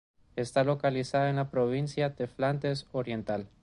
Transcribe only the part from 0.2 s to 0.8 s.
Está